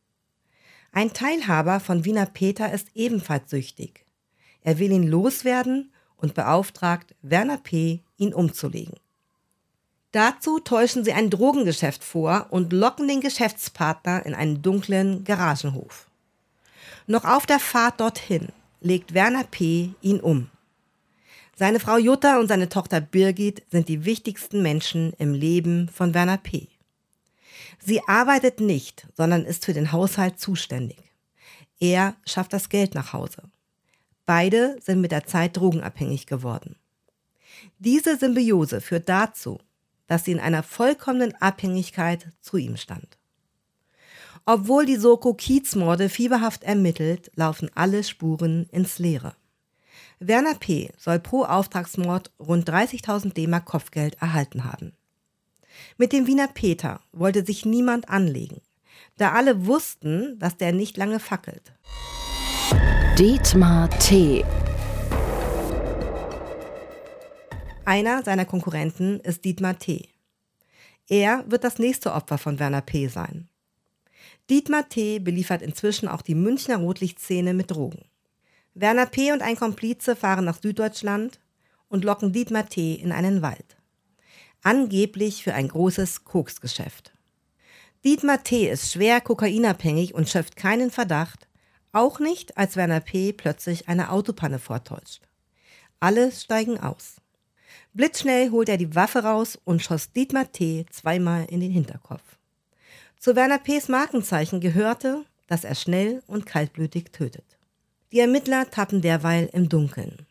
Ein 0.90 1.12
Teilhaber 1.12 1.78
von 1.78 2.04
Wiener 2.04 2.26
Peter 2.26 2.72
ist 2.72 2.88
ebenfalls 2.96 3.50
süchtig. 3.50 4.04
Er 4.62 4.80
will 4.80 4.90
ihn 4.90 5.06
loswerden 5.06 5.92
und 6.16 6.34
beauftragt 6.34 7.14
Werner 7.22 7.58
P., 7.58 8.02
ihn 8.16 8.34
umzulegen. 8.34 8.98
Dazu 10.16 10.60
täuschen 10.60 11.04
sie 11.04 11.12
ein 11.12 11.28
Drogengeschäft 11.28 12.02
vor 12.02 12.46
und 12.48 12.72
locken 12.72 13.06
den 13.06 13.20
Geschäftspartner 13.20 14.24
in 14.24 14.32
einen 14.32 14.62
dunklen 14.62 15.24
Garagenhof. 15.24 16.08
Noch 17.06 17.26
auf 17.26 17.44
der 17.44 17.58
Fahrt 17.58 18.00
dorthin 18.00 18.48
legt 18.80 19.12
Werner 19.12 19.44
P. 19.44 19.92
ihn 20.00 20.20
um. 20.20 20.48
Seine 21.54 21.80
Frau 21.80 21.98
Jutta 21.98 22.40
und 22.40 22.48
seine 22.48 22.70
Tochter 22.70 23.02
Birgit 23.02 23.64
sind 23.70 23.90
die 23.90 24.06
wichtigsten 24.06 24.62
Menschen 24.62 25.12
im 25.18 25.34
Leben 25.34 25.90
von 25.90 26.14
Werner 26.14 26.38
P. 26.38 26.68
Sie 27.78 28.00
arbeitet 28.08 28.58
nicht, 28.58 29.06
sondern 29.18 29.44
ist 29.44 29.66
für 29.66 29.74
den 29.74 29.92
Haushalt 29.92 30.40
zuständig. 30.40 31.12
Er 31.78 32.16
schafft 32.24 32.54
das 32.54 32.70
Geld 32.70 32.94
nach 32.94 33.12
Hause. 33.12 33.42
Beide 34.24 34.78
sind 34.80 35.02
mit 35.02 35.12
der 35.12 35.26
Zeit 35.26 35.58
drogenabhängig 35.58 36.24
geworden. 36.24 36.76
Diese 37.78 38.16
Symbiose 38.16 38.80
führt 38.80 39.10
dazu, 39.10 39.60
dass 40.06 40.24
sie 40.24 40.32
in 40.32 40.40
einer 40.40 40.62
vollkommenen 40.62 41.34
Abhängigkeit 41.40 42.28
zu 42.40 42.56
ihm 42.56 42.76
stand. 42.76 43.18
Obwohl 44.44 44.86
die 44.86 44.96
Soko 44.96 45.34
Kiezmorde 45.34 46.08
fieberhaft 46.08 46.62
ermittelt, 46.62 47.32
laufen 47.34 47.70
alle 47.74 48.04
Spuren 48.04 48.66
ins 48.70 48.98
Leere. 48.98 49.34
Werner 50.20 50.54
P. 50.54 50.92
soll 50.96 51.18
pro 51.18 51.44
Auftragsmord 51.44 52.30
rund 52.38 52.68
30.000 52.68 53.34
DM 53.34 53.64
Kopfgeld 53.64 54.14
erhalten 54.20 54.64
haben. 54.64 54.92
Mit 55.98 56.12
dem 56.12 56.26
Wiener 56.26 56.48
Peter 56.48 57.00
wollte 57.12 57.44
sich 57.44 57.66
niemand 57.66 58.08
anlegen, 58.08 58.60
da 59.18 59.32
alle 59.32 59.66
wussten, 59.66 60.38
dass 60.38 60.56
der 60.56 60.72
nicht 60.72 60.96
lange 60.96 61.20
fackelt. 61.20 61.72
Dietmar 63.18 63.90
T. 63.98 64.44
Einer 67.86 68.24
seiner 68.24 68.46
Konkurrenten 68.46 69.20
ist 69.20 69.44
Dietmar 69.44 69.78
T. 69.78 70.08
Er 71.08 71.44
wird 71.46 71.62
das 71.62 71.78
nächste 71.78 72.14
Opfer 72.14 72.36
von 72.36 72.58
Werner 72.58 72.80
P. 72.80 73.06
sein. 73.06 73.48
Dietmar 74.50 74.88
T. 74.88 75.20
beliefert 75.20 75.62
inzwischen 75.62 76.08
auch 76.08 76.22
die 76.22 76.34
Münchner 76.34 76.78
Rotlichtszene 76.78 77.54
mit 77.54 77.70
Drogen. 77.70 78.04
Werner 78.74 79.06
P. 79.06 79.30
und 79.30 79.40
ein 79.40 79.54
Komplize 79.54 80.16
fahren 80.16 80.44
nach 80.44 80.60
Süddeutschland 80.60 81.38
und 81.88 82.04
locken 82.04 82.32
Dietmar 82.32 82.68
T. 82.68 82.94
in 82.94 83.12
einen 83.12 83.40
Wald. 83.40 83.76
Angeblich 84.64 85.44
für 85.44 85.54
ein 85.54 85.68
großes 85.68 86.24
Koksgeschäft. 86.24 87.12
Dietmar 88.04 88.42
T. 88.42 88.68
ist 88.68 88.90
schwer 88.90 89.20
kokainabhängig 89.20 90.12
und 90.12 90.28
schöpft 90.28 90.56
keinen 90.56 90.90
Verdacht, 90.90 91.46
auch 91.92 92.18
nicht, 92.18 92.58
als 92.58 92.74
Werner 92.74 92.98
P. 92.98 93.32
plötzlich 93.32 93.86
eine 93.86 94.10
Autopanne 94.10 94.58
vortäuscht. 94.58 95.22
Alle 96.00 96.32
steigen 96.32 96.80
aus. 96.80 97.20
Blitzschnell 97.96 98.50
holt 98.50 98.68
er 98.68 98.76
die 98.76 98.94
Waffe 98.94 99.20
raus 99.20 99.58
und 99.64 99.82
schoss 99.82 100.12
Dietmar 100.12 100.52
T. 100.52 100.84
zweimal 100.90 101.46
in 101.46 101.60
den 101.60 101.70
Hinterkopf. 101.70 102.36
Zu 103.18 103.34
Werner 103.34 103.58
P.s 103.58 103.88
Markenzeichen 103.88 104.60
gehörte, 104.60 105.24
dass 105.46 105.64
er 105.64 105.74
schnell 105.74 106.22
und 106.26 106.44
kaltblütig 106.44 107.10
tötet. 107.12 107.56
Die 108.12 108.20
Ermittler 108.20 108.70
tappen 108.70 109.00
derweil 109.00 109.48
im 109.54 109.70
Dunkeln. 109.70 110.26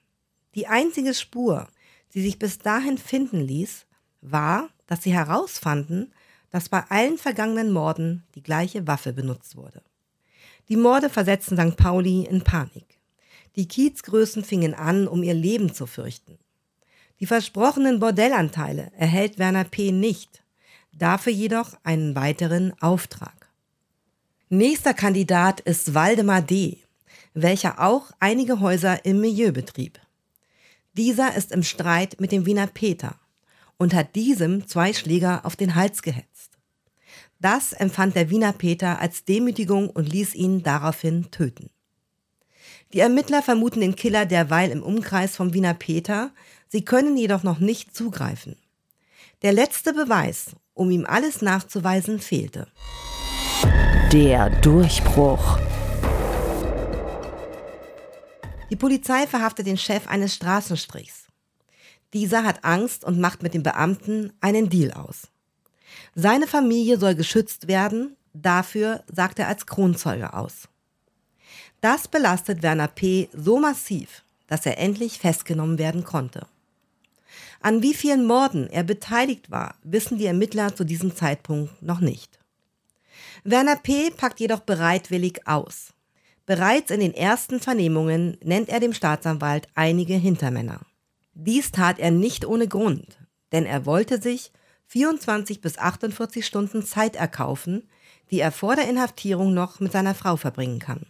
Die 0.54 0.68
einzige 0.68 1.16
Spur, 1.16 1.68
die 2.14 2.22
sich 2.22 2.38
bis 2.38 2.60
dahin 2.60 3.00
finden 3.00 3.42
ließ, 3.42 3.88
war, 4.22 4.70
dass 4.86 5.02
sie 5.02 5.14
herausfanden, 5.14 6.14
dass 6.52 6.70
bei 6.70 6.84
allen 6.90 7.18
vergangenen 7.18 7.72
Morden 7.72 8.28
die 8.36 8.44
gleiche 8.44 8.86
Waffe 8.86 9.12
benutzt 9.12 9.56
wurde. 9.56 9.82
Die 10.70 10.78
Morde 10.78 11.10
versetzten 11.10 11.58
St. 11.58 11.78
Pauli 11.78 12.28
in 12.30 12.44
Panik. 12.44 13.00
Die 13.56 13.68
Kiezgrößen 13.68 14.44
fingen 14.44 14.76
an, 14.76 15.08
um 15.08 15.24
ihr 15.24 15.34
Leben 15.34 15.74
zu 15.74 15.88
fürchten. 15.88 16.38
Die 17.20 17.26
versprochenen 17.26 18.00
Bordellanteile 18.00 18.92
erhält 18.98 19.40
Werner 19.40 19.64
P. 19.64 19.92
nicht, 19.92 20.44
dafür 20.92 21.32
jedoch 21.32 21.74
einen 21.84 22.16
weiteren 22.16 22.74
Auftrag. 22.82 23.50
Nächster 24.50 24.94
Kandidat 24.94 25.62
ist 25.62 25.94
Waldemar 25.94 26.42
D., 26.42 26.80
welcher 27.34 27.80
auch 27.82 28.12
einige 28.20 28.60
Häuser 28.60 29.06
im 29.06 29.22
Milieu 29.22 29.52
betrieb. 29.52 30.00
Dieser 30.94 31.36
ist 31.36 31.52
im 31.52 31.64
Streit 31.64 32.20
mit 32.20 32.32
dem 32.32 32.46
Wiener 32.46 32.68
Peter 32.68 33.16
und 33.78 33.94
hat 33.94 34.16
diesem 34.16 34.68
zwei 34.68 34.94
Schläger 34.94 35.46
auf 35.46 35.56
den 35.56 35.76
Hals 35.76 36.02
gehetzt. 36.02 36.58
Das 37.40 37.74
empfand 37.74 38.16
der 38.16 38.30
Wiener 38.30 38.54
Peter 38.54 39.00
als 39.00 39.26
Demütigung 39.26 39.90
und 39.90 40.12
ließ 40.12 40.36
ihn 40.36 40.64
daraufhin 40.64 41.30
töten. 41.32 41.70
Die 42.94 43.00
Ermittler 43.00 43.42
vermuten 43.42 43.82
den 43.82 43.96
Killer 43.96 44.26
derweil 44.26 44.72
im 44.72 44.82
Umkreis 44.82 45.36
vom 45.36 45.54
Wiener 45.54 45.74
Peter, 45.74 46.32
Sie 46.68 46.84
können 46.84 47.16
jedoch 47.18 47.44
noch 47.44 47.60
nicht 47.60 47.96
zugreifen. 47.96 48.58
Der 49.42 49.54
letzte 49.54 49.94
Beweis, 49.94 50.56
um 50.74 50.92
ihm 50.92 51.06
alles 51.06 51.42
nachzuweisen, 51.42 52.20
fehlte. 52.20 52.68
Der 54.12 54.50
Durchbruch. 54.62 55.60
Die 58.70 58.76
Polizei 58.76 59.28
verhaftet 59.28 59.68
den 59.68 59.78
Chef 59.78 60.08
eines 60.08 60.36
Straßenstrichs. 60.36 61.26
Dieser 62.14 62.44
hat 62.44 62.64
Angst 62.64 63.04
und 63.04 63.20
macht 63.20 63.44
mit 63.44 63.54
dem 63.54 63.64
Beamten 63.64 64.34
einen 64.42 64.70
Deal 64.70 64.92
aus. 64.94 65.28
Seine 66.16 66.48
Familie 66.48 66.98
soll 66.98 67.16
geschützt 67.16 67.68
werden, 67.68 68.16
dafür 68.34 69.04
sagt 69.14 69.40
er 69.40 69.48
als 69.48 69.66
Kronzeuge 69.66 70.34
aus. 70.34 70.68
Das 71.82 72.08
belastet 72.08 72.64
Werner 72.64 72.88
P. 72.88 73.30
so 73.34 73.60
massiv, 73.60 74.24
dass 74.48 74.66
er 74.66 74.78
endlich 74.78 75.20
festgenommen 75.20 75.78
werden 75.78 76.04
konnte. 76.04 76.48
An 77.62 77.82
wie 77.82 77.94
vielen 77.94 78.26
Morden 78.26 78.70
er 78.70 78.84
beteiligt 78.84 79.52
war, 79.52 79.76
wissen 79.84 80.18
die 80.18 80.26
Ermittler 80.26 80.76
zu 80.76 80.84
diesem 80.84 81.16
Zeitpunkt 81.16 81.82
noch 81.82 82.00
nicht. 82.00 82.40
Werner 83.44 83.76
P. 83.76 84.12
packt 84.12 84.40
jedoch 84.40 84.62
bereitwillig 84.62 85.48
aus. 85.48 85.94
Bereits 86.46 86.92
in 86.92 87.00
den 87.00 87.14
ersten 87.14 87.60
Vernehmungen 87.60 88.38
nennt 88.44 88.70
er 88.70 88.80
dem 88.80 88.94
Staatsanwalt 88.94 89.68
einige 89.76 90.16
Hintermänner. 90.16 90.82
Dies 91.34 91.72
tat 91.72 92.00
er 92.00 92.12
nicht 92.12 92.46
ohne 92.46 92.68
Grund, 92.68 93.18
denn 93.52 93.66
er 93.66 93.86
wollte 93.86 94.22
sich 94.22 94.52
24 94.88 95.62
bis 95.62 95.78
48 95.78 96.46
Stunden 96.46 96.86
Zeit 96.86 97.16
erkaufen, 97.16 97.90
die 98.32 98.40
er 98.40 98.52
vor 98.52 98.76
der 98.76 98.88
Inhaftierung 98.88 99.54
noch 99.54 99.80
mit 99.80 99.92
seiner 99.92 100.16
Frau 100.16 100.38
verbringen 100.38 100.80
kann. 100.80 101.08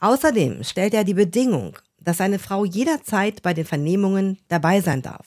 Außerdem 0.00 0.62
stellt 0.62 0.94
er 0.94 1.04
die 1.04 1.14
Bedingung, 1.14 1.76
dass 2.08 2.16
seine 2.16 2.38
Frau 2.38 2.64
jederzeit 2.64 3.42
bei 3.42 3.52
den 3.52 3.66
Vernehmungen 3.66 4.38
dabei 4.48 4.80
sein 4.80 5.02
darf. 5.02 5.26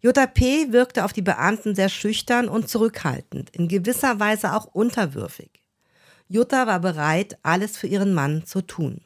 Jutta 0.00 0.28
P. 0.28 0.70
wirkte 0.70 1.04
auf 1.04 1.12
die 1.12 1.20
Beamten 1.20 1.74
sehr 1.74 1.88
schüchtern 1.88 2.48
und 2.48 2.68
zurückhaltend, 2.68 3.50
in 3.50 3.66
gewisser 3.66 4.20
Weise 4.20 4.54
auch 4.54 4.66
unterwürfig. 4.66 5.50
Jutta 6.28 6.68
war 6.68 6.78
bereit, 6.78 7.38
alles 7.42 7.76
für 7.76 7.88
ihren 7.88 8.14
Mann 8.14 8.46
zu 8.46 8.62
tun. 8.62 9.00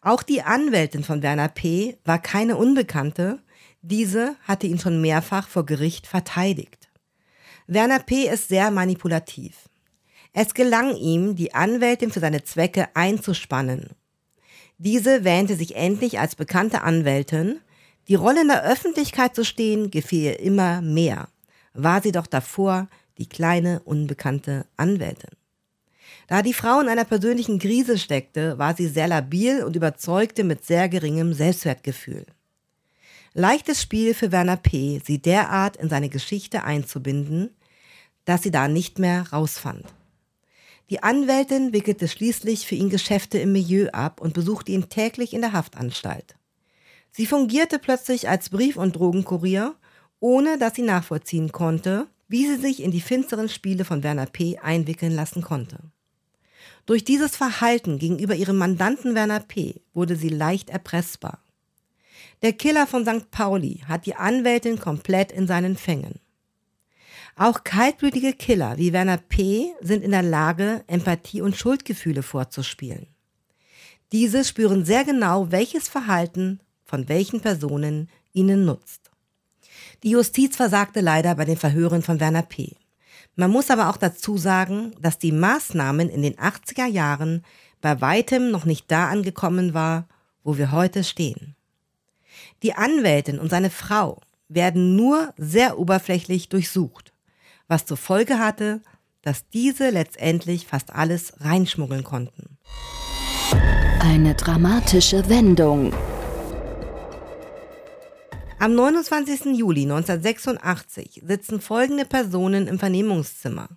Auch 0.00 0.24
die 0.24 0.42
Anwältin 0.42 1.04
von 1.04 1.22
Werner 1.22 1.48
P. 1.48 1.96
war 2.04 2.18
keine 2.18 2.56
Unbekannte, 2.56 3.38
diese 3.80 4.34
hatte 4.42 4.66
ihn 4.66 4.80
schon 4.80 5.00
mehrfach 5.00 5.46
vor 5.46 5.64
Gericht 5.64 6.08
verteidigt. 6.08 6.88
Werner 7.68 8.00
P. 8.00 8.28
ist 8.28 8.48
sehr 8.48 8.72
manipulativ. 8.72 9.68
Es 10.32 10.52
gelang 10.52 10.96
ihm, 10.96 11.36
die 11.36 11.54
Anwältin 11.54 12.10
für 12.10 12.18
seine 12.18 12.42
Zwecke 12.42 12.88
einzuspannen. 12.96 13.90
Diese 14.78 15.24
wähnte 15.24 15.56
sich 15.56 15.76
endlich 15.76 16.18
als 16.18 16.34
bekannte 16.34 16.82
Anwältin, 16.82 17.60
die 18.08 18.14
Rolle 18.16 18.42
in 18.42 18.48
der 18.48 18.64
Öffentlichkeit 18.64 19.34
zu 19.34 19.44
stehen 19.44 19.90
gefiel 19.90 20.24
ihr 20.24 20.40
immer 20.40 20.82
mehr. 20.82 21.28
War 21.72 22.02
sie 22.02 22.12
doch 22.12 22.26
davor 22.26 22.88
die 23.18 23.28
kleine, 23.28 23.80
unbekannte 23.84 24.66
Anwältin. 24.76 25.30
Da 26.26 26.42
die 26.42 26.54
Frau 26.54 26.80
in 26.80 26.88
einer 26.88 27.04
persönlichen 27.04 27.58
Krise 27.58 27.98
steckte, 27.98 28.58
war 28.58 28.74
sie 28.74 28.88
sehr 28.88 29.08
labil 29.08 29.62
und 29.62 29.76
überzeugte 29.76 30.44
mit 30.44 30.64
sehr 30.64 30.88
geringem 30.88 31.32
Selbstwertgefühl. 31.32 32.26
Leichtes 33.34 33.80
Spiel 33.80 34.14
für 34.14 34.32
Werner 34.32 34.56
P., 34.56 35.00
sie 35.04 35.18
derart 35.18 35.76
in 35.76 35.88
seine 35.88 36.08
Geschichte 36.08 36.64
einzubinden, 36.64 37.50
dass 38.24 38.42
sie 38.42 38.50
da 38.50 38.68
nicht 38.68 38.98
mehr 38.98 39.26
rausfand. 39.32 39.84
Die 40.92 41.02
Anwältin 41.02 41.72
wickelte 41.72 42.06
schließlich 42.06 42.66
für 42.66 42.74
ihn 42.74 42.90
Geschäfte 42.90 43.38
im 43.38 43.52
Milieu 43.52 43.88
ab 43.92 44.20
und 44.20 44.34
besuchte 44.34 44.72
ihn 44.72 44.90
täglich 44.90 45.32
in 45.32 45.40
der 45.40 45.54
Haftanstalt. 45.54 46.36
Sie 47.10 47.24
fungierte 47.24 47.78
plötzlich 47.78 48.28
als 48.28 48.50
Brief- 48.50 48.76
und 48.76 48.94
Drogenkurier, 48.94 49.74
ohne 50.20 50.58
dass 50.58 50.74
sie 50.74 50.82
nachvollziehen 50.82 51.50
konnte, 51.50 52.08
wie 52.28 52.46
sie 52.46 52.56
sich 52.56 52.82
in 52.82 52.90
die 52.90 53.00
finsteren 53.00 53.48
Spiele 53.48 53.86
von 53.86 54.02
Werner 54.02 54.26
P. 54.26 54.58
einwickeln 54.58 55.12
lassen 55.12 55.40
konnte. 55.40 55.78
Durch 56.84 57.04
dieses 57.04 57.36
Verhalten 57.36 57.98
gegenüber 57.98 58.34
ihrem 58.34 58.58
Mandanten 58.58 59.14
Werner 59.14 59.40
P. 59.40 59.80
wurde 59.94 60.14
sie 60.14 60.28
leicht 60.28 60.68
erpressbar. 60.68 61.38
Der 62.42 62.52
Killer 62.52 62.86
von 62.86 63.06
St. 63.06 63.30
Pauli 63.30 63.80
hat 63.88 64.04
die 64.04 64.16
Anwältin 64.16 64.78
komplett 64.78 65.32
in 65.32 65.46
seinen 65.46 65.78
Fängen. 65.78 66.20
Auch 67.36 67.64
kaltblütige 67.64 68.34
Killer 68.34 68.76
wie 68.76 68.92
Werner 68.92 69.16
P. 69.16 69.72
sind 69.80 70.04
in 70.04 70.10
der 70.10 70.22
Lage, 70.22 70.84
Empathie 70.86 71.40
und 71.40 71.56
Schuldgefühle 71.56 72.22
vorzuspielen. 72.22 73.06
Diese 74.12 74.44
spüren 74.44 74.84
sehr 74.84 75.04
genau, 75.04 75.50
welches 75.50 75.88
Verhalten 75.88 76.60
von 76.84 77.08
welchen 77.08 77.40
Personen 77.40 78.10
ihnen 78.34 78.66
nutzt. 78.66 79.10
Die 80.02 80.10
Justiz 80.10 80.56
versagte 80.56 81.00
leider 81.00 81.34
bei 81.34 81.46
den 81.46 81.56
Verhören 81.56 82.02
von 82.02 82.20
Werner 82.20 82.42
P. 82.42 82.76
Man 83.34 83.50
muss 83.50 83.70
aber 83.70 83.88
auch 83.88 83.96
dazu 83.96 84.36
sagen, 84.36 84.94
dass 85.00 85.18
die 85.18 85.32
Maßnahmen 85.32 86.10
in 86.10 86.20
den 86.22 86.36
80er 86.36 86.86
Jahren 86.86 87.44
bei 87.80 88.00
weitem 88.02 88.50
noch 88.50 88.66
nicht 88.66 88.90
da 88.90 89.08
angekommen 89.08 89.72
war, 89.72 90.06
wo 90.44 90.58
wir 90.58 90.70
heute 90.70 91.02
stehen. 91.02 91.56
Die 92.62 92.74
Anwältin 92.74 93.38
und 93.38 93.50
seine 93.50 93.70
Frau 93.70 94.20
werden 94.48 94.96
nur 94.96 95.32
sehr 95.38 95.78
oberflächlich 95.78 96.50
durchsucht, 96.50 97.11
was 97.72 97.86
zur 97.86 97.96
Folge 97.96 98.38
hatte, 98.38 98.82
dass 99.22 99.48
diese 99.48 99.88
letztendlich 99.88 100.66
fast 100.66 100.92
alles 100.92 101.32
reinschmuggeln 101.40 102.04
konnten. 102.04 102.58
Eine 103.98 104.34
dramatische 104.34 105.26
Wendung. 105.30 105.94
Am 108.58 108.74
29. 108.74 109.56
Juli 109.56 109.82
1986 109.84 111.22
sitzen 111.26 111.62
folgende 111.62 112.04
Personen 112.04 112.66
im 112.66 112.78
Vernehmungszimmer. 112.78 113.70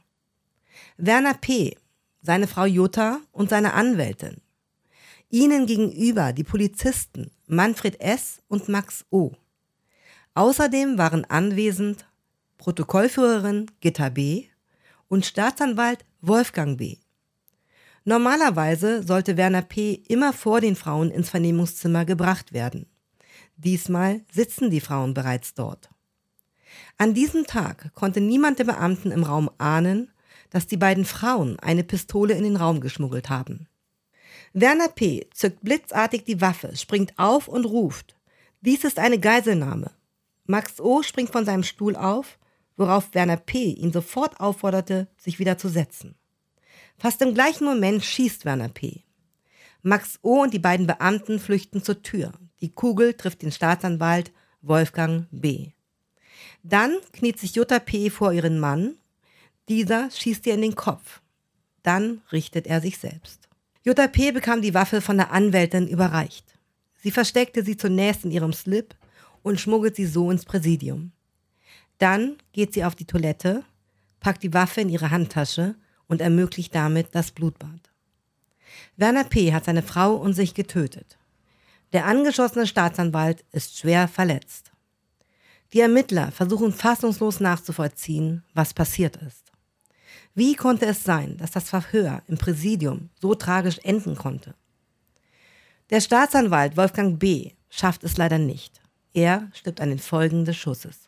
Werner 0.97 1.35
P., 1.35 1.77
seine 2.21 2.47
Frau 2.47 2.65
Jutta 2.65 3.21
und 3.31 3.49
seine 3.49 3.75
Anwältin. 3.75 4.41
Ihnen 5.29 5.67
gegenüber 5.67 6.33
die 6.33 6.43
Polizisten 6.43 7.31
Manfred 7.47 8.01
S. 8.01 8.41
und 8.49 8.67
Max 8.67 9.05
O. 9.09 9.31
Außerdem 10.33 10.97
waren 10.97 11.23
anwesend 11.23 12.05
Protokollführerin 12.57 13.71
Gitta 13.81 14.09
B. 14.09 14.45
und 15.07 15.25
Staatsanwalt 15.25 16.05
Wolfgang 16.21 16.77
B. 16.77 16.97
Normalerweise 18.03 19.03
sollte 19.03 19.37
Werner 19.37 19.63
P. 19.63 20.03
immer 20.07 20.31
vor 20.31 20.61
den 20.61 20.75
Frauen 20.75 21.09
ins 21.09 21.29
Vernehmungszimmer 21.29 22.05
gebracht 22.05 22.53
werden. 22.53 22.85
Diesmal 23.57 24.21
sitzen 24.31 24.69
die 24.69 24.81
Frauen 24.81 25.13
bereits 25.13 25.53
dort. 25.53 25.89
An 26.97 27.13
diesem 27.13 27.45
Tag 27.45 27.93
konnte 27.93 28.21
niemand 28.21 28.59
der 28.59 28.65
Beamten 28.65 29.11
im 29.11 29.23
Raum 29.23 29.49
ahnen, 29.57 30.11
dass 30.49 30.67
die 30.67 30.77
beiden 30.77 31.05
Frauen 31.05 31.59
eine 31.59 31.83
Pistole 31.83 32.33
in 32.33 32.43
den 32.43 32.57
Raum 32.57 32.79
geschmuggelt 32.79 33.29
haben. 33.29 33.67
Werner 34.53 34.87
P. 34.87 35.27
zückt 35.33 35.61
blitzartig 35.63 36.23
die 36.23 36.41
Waffe, 36.41 36.75
springt 36.75 37.13
auf 37.17 37.47
und 37.47 37.65
ruft. 37.65 38.15
Dies 38.61 38.83
ist 38.83 38.99
eine 38.99 39.19
Geiselnahme. 39.19 39.91
Max 40.45 40.79
O. 40.79 41.01
springt 41.03 41.31
von 41.31 41.45
seinem 41.45 41.63
Stuhl 41.63 41.95
auf, 41.95 42.37
worauf 42.77 43.13
Werner 43.13 43.37
P. 43.37 43.71
ihn 43.71 43.91
sofort 43.91 44.39
aufforderte, 44.39 45.07
sich 45.17 45.39
wieder 45.39 45.57
zu 45.57 45.69
setzen. 45.69 46.15
Fast 46.97 47.21
im 47.21 47.33
gleichen 47.33 47.65
Moment 47.65 48.03
schießt 48.03 48.45
Werner 48.45 48.69
P. 48.69 49.03
Max 49.81 50.19
O. 50.21 50.41
und 50.41 50.53
die 50.53 50.59
beiden 50.59 50.87
Beamten 50.87 51.39
flüchten 51.39 51.83
zur 51.83 52.01
Tür. 52.01 52.33
Die 52.61 52.73
Kugel 52.73 53.13
trifft 53.13 53.41
den 53.41 53.51
Staatsanwalt 53.51 54.31
Wolfgang 54.61 55.27
B. 55.31 55.71
Dann 56.63 56.97
kniet 57.13 57.39
sich 57.39 57.55
Jutta 57.55 57.79
P. 57.79 58.09
vor 58.09 58.33
ihren 58.33 58.59
Mann. 58.59 58.95
Dieser 59.69 60.09
schießt 60.09 60.47
ihr 60.47 60.55
in 60.55 60.61
den 60.61 60.75
Kopf. 60.75 61.21
Dann 61.83 62.21
richtet 62.31 62.65
er 62.65 62.81
sich 62.81 62.97
selbst. 62.97 63.47
Jutta 63.83 64.07
P. 64.07 64.31
bekam 64.31 64.63
die 64.63 64.73
Waffe 64.73 65.01
von 65.01 65.17
der 65.17 65.31
Anwältin 65.31 65.87
überreicht. 65.87 66.57
Sie 66.95 67.11
versteckte 67.11 67.63
sie 67.63 67.77
zunächst 67.77 68.25
in 68.25 68.31
ihrem 68.31 68.53
Slip 68.53 68.95
und 69.43 69.59
schmuggelt 69.59 69.95
sie 69.95 70.07
so 70.07 70.31
ins 70.31 70.45
Präsidium. 70.45 71.11
Dann 71.97 72.37
geht 72.51 72.73
sie 72.73 72.83
auf 72.83 72.95
die 72.95 73.05
Toilette, 73.05 73.63
packt 74.19 74.43
die 74.43 74.53
Waffe 74.53 74.81
in 74.81 74.89
ihre 74.89 75.11
Handtasche 75.11 75.75
und 76.07 76.21
ermöglicht 76.21 76.73
damit 76.75 77.09
das 77.13 77.31
Blutbad. 77.31 77.91
Werner 78.97 79.23
P. 79.23 79.53
hat 79.53 79.65
seine 79.65 79.83
Frau 79.83 80.15
und 80.15 80.33
sich 80.33 80.53
getötet. 80.53 81.17
Der 81.93 82.05
angeschossene 82.05 82.67
Staatsanwalt 82.67 83.45
ist 83.51 83.77
schwer 83.77 84.07
verletzt. 84.07 84.71
Die 85.73 85.79
Ermittler 85.79 86.31
versuchen 86.31 86.73
fassungslos 86.73 87.39
nachzuvollziehen, 87.39 88.43
was 88.53 88.73
passiert 88.73 89.17
ist. 89.17 89.51
Wie 90.33 90.55
konnte 90.55 90.85
es 90.85 91.03
sein, 91.03 91.37
dass 91.37 91.51
das 91.51 91.69
Verhör 91.69 92.21
im 92.27 92.37
Präsidium 92.37 93.09
so 93.21 93.35
tragisch 93.35 93.79
enden 93.83 94.15
konnte? 94.15 94.53
Der 95.89 96.01
Staatsanwalt 96.01 96.77
Wolfgang 96.77 97.19
B. 97.19 97.51
schafft 97.69 98.03
es 98.03 98.17
leider 98.17 98.37
nicht. 98.37 98.81
Er 99.13 99.49
stirbt 99.53 99.79
an 99.79 99.89
den 99.89 99.99
Folgen 99.99 100.43
des 100.43 100.57
Schusses. 100.57 101.04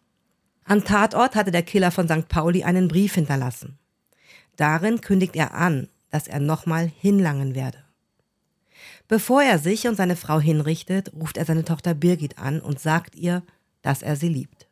Am 0.69 0.83
Tatort 0.83 1.36
hatte 1.36 1.51
der 1.51 1.63
Killer 1.63 1.91
von 1.91 2.09
St. 2.09 2.27
Pauli 2.27 2.65
einen 2.65 2.89
Brief 2.89 3.15
hinterlassen. 3.15 3.79
Darin 4.57 5.00
kündigt 5.00 5.38
er 5.38 5.53
an, 5.53 5.88
dass 6.12 6.27
er 6.27 6.41
nochmal 6.41 6.91
hinlangen 7.00 7.55
werde. 7.55 7.77
Bevor 9.07 9.41
er 9.41 9.59
sich 9.59 9.88
und 9.88 9.95
seine 9.95 10.17
Frau 10.17 10.41
hinrichtet, 10.41 11.13
ruft 11.13 11.38
er 11.38 11.45
seine 11.45 11.63
Tochter 11.63 11.93
Birgit 11.93 12.38
an 12.38 12.59
und 12.59 12.81
sagt 12.81 13.15
ihr, 13.15 13.43
dass 13.81 14.01
er 14.01 14.17
sie 14.17 14.27
liebt. 14.27 14.67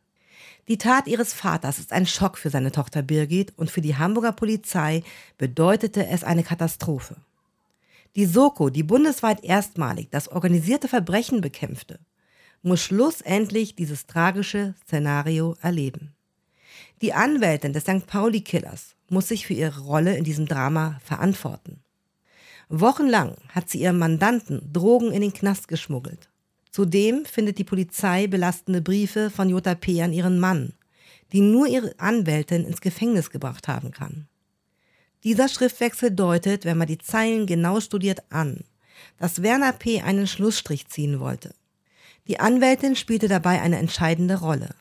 Die 0.67 0.77
Tat 0.77 1.07
ihres 1.07 1.31
Vaters 1.31 1.79
ist 1.79 1.93
ein 1.93 2.05
Schock 2.05 2.37
für 2.37 2.49
seine 2.49 2.73
Tochter 2.73 3.01
Birgit 3.01 3.53
und 3.55 3.71
für 3.71 3.81
die 3.81 3.95
Hamburger 3.95 4.33
Polizei 4.33 5.01
bedeutete 5.37 6.07
es 6.07 6.25
eine 6.25 6.43
Katastrophe. 6.43 7.15
Die 8.17 8.25
Soko, 8.25 8.69
die 8.69 8.83
bundesweit 8.83 9.45
erstmalig 9.45 10.09
das 10.11 10.27
organisierte 10.27 10.89
Verbrechen 10.89 11.39
bekämpfte, 11.39 11.99
muss 12.65 12.81
schlussendlich 12.81 13.75
dieses 13.75 14.07
tragische 14.07 14.73
Szenario 14.85 15.55
erleben. 15.61 16.15
Die 17.01 17.13
Anwältin 17.13 17.73
des 17.73 17.83
St. 17.83 18.07
Pauli-Killers 18.07 18.95
muss 19.07 19.27
sich 19.27 19.45
für 19.45 19.53
ihre 19.53 19.81
Rolle 19.81 20.17
in 20.17 20.23
diesem 20.23 20.47
Drama 20.47 20.99
verantworten. 21.03 21.83
Wochenlang 22.67 23.35
hat 23.49 23.69
sie 23.69 23.81
ihrem 23.81 23.99
Mandanten 23.99 24.73
Drogen 24.73 25.11
in 25.11 25.21
den 25.21 25.33
Knast 25.33 25.67
geschmuggelt. 25.67 26.29
Zudem 26.71 27.25
findet 27.25 27.59
die 27.59 27.63
Polizei 27.63 28.25
belastende 28.25 28.81
Briefe 28.81 29.29
von 29.29 29.47
Jota 29.47 29.75
P. 29.75 30.01
an 30.01 30.11
ihren 30.11 30.39
Mann, 30.39 30.73
die 31.31 31.41
nur 31.41 31.67
ihre 31.67 31.93
Anwältin 31.99 32.65
ins 32.65 32.81
Gefängnis 32.81 33.29
gebracht 33.29 33.67
haben 33.67 33.91
kann. 33.91 34.27
Dieser 35.23 35.49
Schriftwechsel 35.49 36.11
deutet, 36.11 36.65
wenn 36.65 36.79
man 36.79 36.87
die 36.87 36.97
Zeilen 36.97 37.45
genau 37.45 37.79
studiert, 37.79 38.23
an, 38.31 38.63
dass 39.19 39.43
Werner 39.43 39.73
P. 39.73 40.01
einen 40.01 40.25
Schlussstrich 40.25 40.87
ziehen 40.87 41.19
wollte. 41.19 41.53
Die 42.27 42.39
Anwältin 42.39 42.95
spielte 42.95 43.27
dabei 43.27 43.61
eine 43.61 43.77
entscheidende 43.77 44.39
Rolle. 44.39 44.73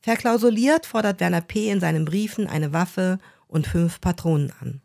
Verklausuliert 0.00 0.86
fordert 0.86 1.20
Werner 1.20 1.40
P. 1.40 1.70
in 1.70 1.80
seinen 1.80 2.04
Briefen 2.04 2.46
eine 2.46 2.72
Waffe 2.72 3.18
und 3.48 3.66
fünf 3.66 4.00
Patronen 4.00 4.52
an. 4.60 4.80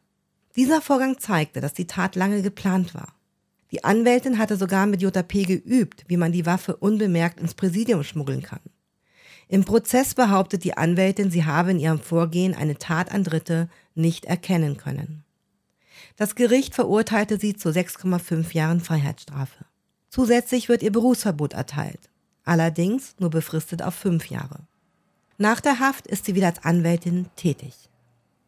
Dieser 0.55 0.81
Vorgang 0.81 1.19
zeigte, 1.19 1.61
dass 1.61 1.73
die 1.73 1.87
Tat 1.87 2.15
lange 2.15 2.41
geplant 2.41 2.93
war. 2.93 3.13
Die 3.71 3.83
Anwältin 3.83 4.37
hatte 4.39 4.57
sogar 4.57 4.87
mit 4.87 5.01
JP 5.01 5.45
geübt, 5.45 6.03
wie 6.07 6.17
man 6.17 6.31
die 6.31 6.45
Waffe 6.45 6.75
unbemerkt 6.75 7.39
ins 7.39 7.53
Präsidium 7.53 8.03
schmuggeln 8.03 8.41
kann. 8.41 8.61
Im 9.47 9.63
Prozess 9.63 10.15
behauptet 10.15 10.63
die 10.63 10.77
Anwältin, 10.77 11.31
sie 11.31 11.45
habe 11.45 11.71
in 11.71 11.79
ihrem 11.79 11.99
Vorgehen 11.99 12.53
eine 12.53 12.77
Tat 12.77 13.11
an 13.11 13.23
Dritte 13.23 13.69
nicht 13.95 14.25
erkennen 14.25 14.77
können. 14.77 15.23
Das 16.17 16.35
Gericht 16.35 16.75
verurteilte 16.75 17.39
sie 17.39 17.55
zu 17.55 17.69
6,5 17.69 18.53
Jahren 18.53 18.81
Freiheitsstrafe. 18.81 19.65
Zusätzlich 20.09 20.69
wird 20.69 20.83
ihr 20.83 20.91
Berufsverbot 20.91 21.53
erteilt, 21.53 22.09
allerdings 22.43 23.15
nur 23.19 23.29
befristet 23.29 23.83
auf 23.83 23.93
fünf 23.93 24.29
Jahre. 24.29 24.61
Nach 25.37 25.61
der 25.61 25.79
Haft 25.79 26.07
ist 26.07 26.25
sie 26.25 26.35
wieder 26.35 26.47
als 26.47 26.63
Anwältin 26.63 27.27
tätig. 27.35 27.73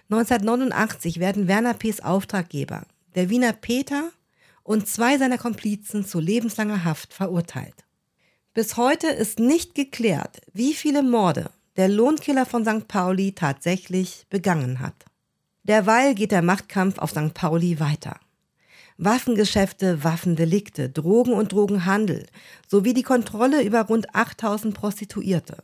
1989 0.10 1.19
werden 1.19 1.47
Werner 1.47 1.74
P.s 1.74 2.02
Auftraggeber, 2.02 2.84
der 3.15 3.30
Wiener 3.30 3.54
Peter 3.54 4.12
und 4.63 4.88
zwei 4.88 5.17
seiner 5.17 5.38
Komplizen 5.38 6.06
zu 6.06 6.19
lebenslanger 6.19 6.84
Haft 6.84 7.13
verurteilt. 7.13 7.86
Bis 8.54 8.76
heute 8.76 9.08
ist 9.08 9.39
nicht 9.39 9.76
geklärt, 9.76 10.41
wie 10.52 10.74
viele 10.74 11.04
Morde 11.04 11.50
der 11.78 11.88
Lohnkiller 11.88 12.45
von 12.45 12.65
St. 12.65 12.88
Pauli 12.88 13.32
tatsächlich 13.32 14.26
begangen 14.30 14.82
hat. 14.82 15.06
Derweil 15.63 16.15
geht 16.15 16.32
der 16.32 16.41
Machtkampf 16.41 16.97
auf 16.97 17.12
St. 17.12 17.34
Pauli 17.34 17.80
weiter. 17.80 18.19
Waffengeschäfte, 19.04 20.04
Waffendelikte, 20.04 20.88
Drogen- 20.88 21.34
und 21.34 21.54
Drogenhandel 21.54 22.28
sowie 22.68 22.94
die 22.94 23.02
Kontrolle 23.02 23.64
über 23.64 23.82
rund 23.82 24.14
8000 24.14 24.76
Prostituierte. 24.76 25.64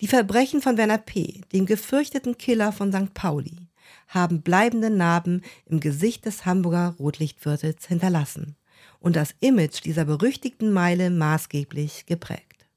Die 0.00 0.06
Verbrechen 0.06 0.62
von 0.62 0.76
Werner 0.76 0.98
P., 0.98 1.40
dem 1.52 1.66
gefürchteten 1.66 2.38
Killer 2.38 2.70
von 2.70 2.92
St. 2.92 3.14
Pauli, 3.14 3.66
haben 4.06 4.42
bleibende 4.42 4.90
Narben 4.90 5.42
im 5.66 5.80
Gesicht 5.80 6.24
des 6.24 6.46
Hamburger 6.46 6.94
Rotlichtviertels 7.00 7.84
hinterlassen 7.88 8.54
und 9.00 9.16
das 9.16 9.34
Image 9.40 9.84
dieser 9.84 10.04
berüchtigten 10.04 10.72
Meile 10.72 11.10
maßgeblich 11.10 12.06
geprägt. 12.06 12.68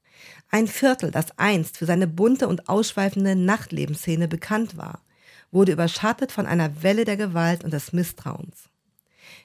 Ein 0.50 0.66
Viertel, 0.66 1.12
das 1.12 1.38
einst 1.38 1.76
für 1.76 1.86
seine 1.86 2.08
bunte 2.08 2.48
und 2.48 2.68
ausschweifende 2.68 3.36
Nachtlebensszene 3.36 4.26
bekannt 4.26 4.76
war, 4.76 5.04
wurde 5.52 5.70
überschattet 5.70 6.32
von 6.32 6.46
einer 6.46 6.82
Welle 6.82 7.04
der 7.04 7.16
Gewalt 7.16 7.62
und 7.62 7.72
des 7.72 7.92
Misstrauens. 7.92 8.68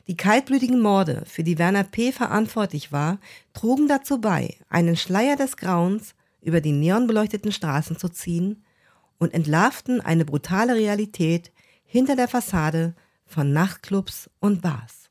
Die 0.08 0.17
kaltblütigen 0.17 0.80
Morde, 0.80 1.24
für 1.26 1.44
die 1.44 1.58
Werner 1.58 1.84
P. 1.84 2.12
verantwortlich 2.12 2.91
war, 2.91 3.20
trugen 3.54 3.88
dazu 3.88 4.20
bei, 4.20 4.56
einen 4.70 4.98
Schleier 4.98 5.36
des 5.36 5.58
Grauens 5.58 6.15
über 6.41 6.62
die 6.62 6.72
neonbeleuchteten 6.72 7.52
Straßen 7.52 7.98
zu 7.98 8.10
ziehen 8.10 8.63
und 9.20 9.34
entlarvten 9.34 10.02
eine 10.02 10.26
brutale 10.26 10.76
Realität 10.76 11.52
hinter 11.86 12.15
der 12.15 12.28
Fassade 12.28 12.96
von 13.26 13.54
Nachtclubs 13.54 14.30
und 14.39 14.62
Bars. 14.62 15.10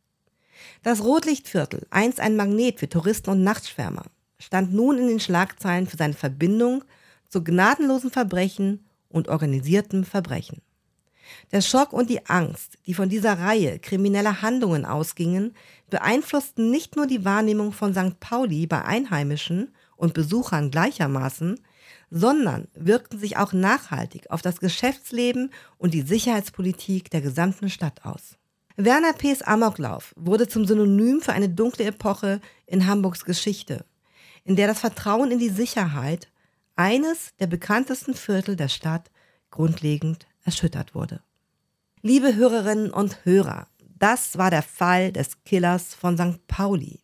Das 0.83 1.03
Rotlichtviertel, 1.03 1.87
einst 1.91 2.21
ein 2.21 2.37
Magnet 2.37 2.81
für 2.81 2.89
Touristen 2.89 3.31
und 3.31 3.45
Nachtschwärmer, 3.45 4.05
stand 4.39 4.73
nun 4.73 4.99
in 4.99 5.09
den 5.09 5.21
Schlagzeilen 5.21 5.87
für 5.87 5.97
seine 5.97 6.15
Verbindung 6.15 6.85
zu 7.29 7.45
gnadenlosen 7.45 8.11
Verbrechen 8.11 8.85
und 9.09 9.29
organisiertem 9.29 10.05
Verbrechen. 10.05 10.63
Der 11.53 11.61
Schock 11.61 11.93
und 11.93 12.11
die 12.11 12.27
Angst, 12.27 12.79
die 12.87 12.95
von 12.95 13.09
dieser 13.09 13.39
Reihe 13.39 13.79
krimineller 13.79 14.43
Handlungen 14.43 14.85
ausgingen, 14.85 15.55
beeinflussten 15.91 16.71
nicht 16.71 16.97
nur 16.97 17.07
die 17.07 17.25
Wahrnehmung 17.25 17.73
von 17.73 17.93
St. 17.93 18.21
Pauli 18.21 18.67
bei 18.67 18.85
Einheimischen 18.85 19.75
und 19.97 20.15
Besuchern 20.15 20.71
gleichermaßen, 20.71 21.61
sondern 22.11 22.69
wirkten 22.75 23.19
sich 23.19 23.37
auch 23.37 23.53
nachhaltig 23.53 24.31
auf 24.31 24.43
das 24.43 24.61
Geschäftsleben 24.61 25.53
und 25.79 25.95
die 25.95 26.03
Sicherheitspolitik 26.03 27.11
der 27.11 27.21
gesamten 27.21 27.71
Stadt 27.71 28.05
aus. 28.05 28.37
Werner 28.77 29.13
P.'s 29.13 29.43
Amoklauf 29.43 30.15
wurde 30.17 30.49
zum 30.49 30.65
Synonym 30.65 31.21
für 31.21 31.33
eine 31.33 31.49
dunkle 31.49 31.85
Epoche 31.85 32.41
in 32.67 32.87
Hamburgs 32.87 33.25
Geschichte, 33.25 33.85
in 34.45 34.57
der 34.57 34.67
das 34.67 34.81
Vertrauen 34.81 35.31
in 35.31 35.39
die 35.39 35.51
Sicherheit 35.51 36.29
eines 36.77 37.37
der 37.39 37.47
bekanntesten 37.47 38.15
Viertel 38.15 38.57
der 38.57 38.69
Stadt 38.69 39.11
grundlegend 39.51 40.27
erschüttert 40.45 40.95
wurde. 40.95 41.21
Liebe 42.03 42.35
Hörerinnen 42.35 42.91
und 42.91 43.25
Hörer, 43.25 43.67
das 43.99 44.39
war 44.39 44.51
der 44.51 44.63
Fall 44.63 45.13
des 45.13 45.45
Killers 45.45 45.95
von 45.95 46.17
St. 46.17 46.47
Pauli. 46.47 47.01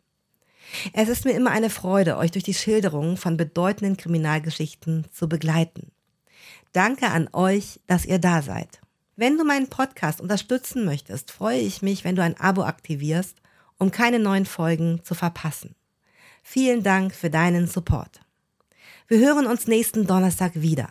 Es 0.93 1.09
ist 1.09 1.25
mir 1.25 1.33
immer 1.33 1.51
eine 1.51 1.71
Freude, 1.71 2.17
euch 2.17 2.31
durch 2.31 2.45
die 2.45 2.55
Schilderungen 2.55 3.17
von 3.17 3.37
bedeutenden 3.37 3.97
Kriminalgeschichten 3.97 5.07
zu 5.13 5.29
begleiten. 5.29 5.93
Danke 6.73 7.09
an 7.09 7.29
euch, 7.33 7.81
dass 7.87 8.05
ihr 8.05 8.19
da 8.19 8.43
seid. 8.43 8.81
Wenn 9.17 9.39
du 9.39 9.45
meinen 9.45 9.69
Podcast 9.69 10.21
unterstützen 10.21 10.85
möchtest, 10.85 11.31
freue 11.31 11.61
ich 11.61 11.83
mich, 11.83 12.05
wenn 12.05 12.17
du 12.17 12.23
ein 12.23 12.39
Abo 12.39 12.65
aktivierst, 12.65 13.37
um 13.79 13.91
keine 13.91 14.19
neuen 14.19 14.47
Folgen 14.47 15.03
zu 15.05 15.15
verpassen. 15.15 15.75
Vielen 16.43 16.83
Dank 16.83 17.15
für 17.15 17.31
deinen 17.31 17.67
Support. 17.67 18.21
Wir 19.09 19.19
hören 19.19 19.47
uns 19.47 19.67
nächsten 19.67 20.07
Donnerstag 20.07 20.53
wieder. 20.55 20.91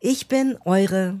Ich 0.00 0.28
bin 0.28 0.56
eure 0.64 1.20